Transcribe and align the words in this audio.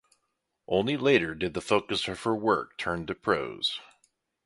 Only 0.67 0.97
later 0.97 1.35
did 1.35 1.53
the 1.53 1.61
focus 1.61 2.07
of 2.07 2.23
her 2.23 2.33
work 2.35 2.75
turn 2.79 3.05
to 3.05 3.13
prose. 3.13 3.79